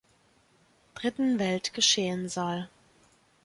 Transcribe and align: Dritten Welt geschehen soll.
Dritten 0.95 1.37
Welt 1.37 1.75
geschehen 1.75 2.27
soll. 2.27 2.67